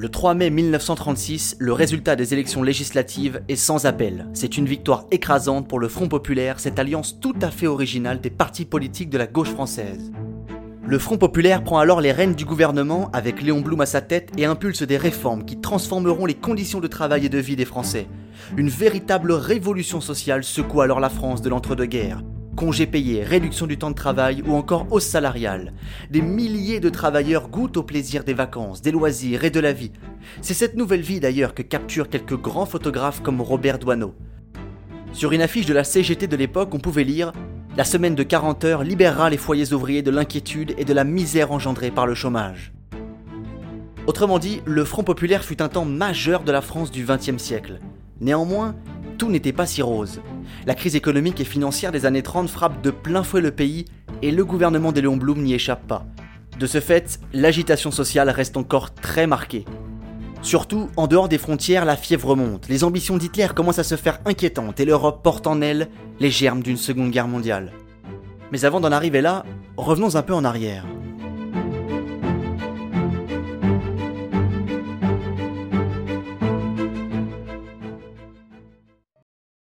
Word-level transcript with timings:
Le 0.00 0.08
3 0.08 0.32
mai 0.32 0.48
1936, 0.48 1.56
le 1.58 1.74
résultat 1.74 2.16
des 2.16 2.32
élections 2.32 2.62
législatives 2.62 3.42
est 3.50 3.56
sans 3.56 3.84
appel. 3.84 4.28
C'est 4.32 4.56
une 4.56 4.64
victoire 4.64 5.04
écrasante 5.10 5.68
pour 5.68 5.78
le 5.78 5.88
Front 5.88 6.08
populaire, 6.08 6.58
cette 6.58 6.78
alliance 6.78 7.20
tout 7.20 7.34
à 7.42 7.50
fait 7.50 7.66
originale 7.66 8.18
des 8.22 8.30
partis 8.30 8.64
politiques 8.64 9.10
de 9.10 9.18
la 9.18 9.26
gauche 9.26 9.50
française. 9.50 10.10
Le 10.86 10.98
Front 10.98 11.18
populaire 11.18 11.62
prend 11.62 11.80
alors 11.80 12.00
les 12.00 12.12
rênes 12.12 12.34
du 12.34 12.46
gouvernement 12.46 13.10
avec 13.12 13.42
Léon 13.42 13.60
Blum 13.60 13.82
à 13.82 13.84
sa 13.84 14.00
tête 14.00 14.30
et 14.38 14.46
impulse 14.46 14.84
des 14.84 14.96
réformes 14.96 15.44
qui 15.44 15.60
transformeront 15.60 16.24
les 16.24 16.32
conditions 16.32 16.80
de 16.80 16.88
travail 16.88 17.26
et 17.26 17.28
de 17.28 17.36
vie 17.36 17.56
des 17.56 17.66
Français. 17.66 18.06
Une 18.56 18.70
véritable 18.70 19.32
révolution 19.32 20.00
sociale 20.00 20.44
secoue 20.44 20.80
alors 20.80 21.00
la 21.00 21.10
France 21.10 21.42
de 21.42 21.50
l'entre-deux-guerres. 21.50 22.22
Congés 22.56 22.86
payés, 22.86 23.22
réduction 23.22 23.66
du 23.66 23.78
temps 23.78 23.90
de 23.90 23.94
travail 23.94 24.42
ou 24.46 24.54
encore 24.54 24.86
hausse 24.90 25.06
salariale. 25.06 25.72
Des 26.10 26.20
milliers 26.20 26.80
de 26.80 26.88
travailleurs 26.90 27.48
goûtent 27.48 27.76
au 27.76 27.82
plaisir 27.82 28.24
des 28.24 28.34
vacances, 28.34 28.82
des 28.82 28.90
loisirs 28.90 29.44
et 29.44 29.50
de 29.50 29.60
la 29.60 29.72
vie. 29.72 29.92
C'est 30.42 30.54
cette 30.54 30.76
nouvelle 30.76 31.00
vie 31.00 31.20
d'ailleurs 31.20 31.54
que 31.54 31.62
capturent 31.62 32.08
quelques 32.08 32.36
grands 32.36 32.66
photographes 32.66 33.22
comme 33.22 33.40
Robert 33.40 33.78
Doisneau. 33.78 34.14
Sur 35.12 35.32
une 35.32 35.42
affiche 35.42 35.66
de 35.66 35.74
la 35.74 35.84
CGT 35.84 36.26
de 36.26 36.36
l'époque, 36.36 36.74
on 36.74 36.78
pouvait 36.78 37.04
lire 37.04 37.32
La 37.76 37.84
semaine 37.84 38.14
de 38.14 38.22
40 38.22 38.64
heures 38.64 38.84
libérera 38.84 39.30
les 39.30 39.36
foyers 39.36 39.72
ouvriers 39.72 40.02
de 40.02 40.10
l'inquiétude 40.10 40.74
et 40.76 40.84
de 40.84 40.92
la 40.92 41.04
misère 41.04 41.52
engendrée 41.52 41.90
par 41.90 42.06
le 42.06 42.14
chômage. 42.14 42.72
Autrement 44.06 44.38
dit, 44.38 44.60
le 44.66 44.84
Front 44.84 45.04
populaire 45.04 45.44
fut 45.44 45.62
un 45.62 45.68
temps 45.68 45.84
majeur 45.84 46.42
de 46.42 46.52
la 46.52 46.62
France 46.62 46.90
du 46.90 47.04
XXe 47.04 47.42
siècle. 47.42 47.80
Néanmoins, 48.20 48.74
tout 49.20 49.30
n'était 49.30 49.52
pas 49.52 49.66
si 49.66 49.82
rose. 49.82 50.22
La 50.64 50.74
crise 50.74 50.96
économique 50.96 51.42
et 51.42 51.44
financière 51.44 51.92
des 51.92 52.06
années 52.06 52.22
30 52.22 52.48
frappe 52.48 52.80
de 52.80 52.90
plein 52.90 53.22
fouet 53.22 53.42
le 53.42 53.50
pays 53.50 53.84
et 54.22 54.30
le 54.30 54.46
gouvernement 54.46 54.92
des 54.92 55.02
Léon 55.02 55.18
Blum 55.18 55.42
n'y 55.42 55.52
échappe 55.52 55.86
pas. 55.86 56.06
De 56.58 56.66
ce 56.66 56.80
fait, 56.80 57.20
l'agitation 57.34 57.90
sociale 57.90 58.30
reste 58.30 58.56
encore 58.56 58.94
très 58.94 59.26
marquée. 59.26 59.66
Surtout, 60.40 60.88
en 60.96 61.06
dehors 61.06 61.28
des 61.28 61.36
frontières, 61.36 61.84
la 61.84 61.98
fièvre 61.98 62.34
monte, 62.34 62.66
les 62.68 62.82
ambitions 62.82 63.18
d'Hitler 63.18 63.48
commencent 63.54 63.78
à 63.78 63.84
se 63.84 63.96
faire 63.96 64.20
inquiétantes 64.24 64.80
et 64.80 64.86
l'Europe 64.86 65.22
porte 65.22 65.46
en 65.46 65.60
elle 65.60 65.88
les 66.18 66.30
germes 66.30 66.62
d'une 66.62 66.78
seconde 66.78 67.10
guerre 67.10 67.28
mondiale. 67.28 67.72
Mais 68.52 68.64
avant 68.64 68.80
d'en 68.80 68.90
arriver 68.90 69.20
là, 69.20 69.44
revenons 69.76 70.16
un 70.16 70.22
peu 70.22 70.32
en 70.32 70.44
arrière. 70.44 70.86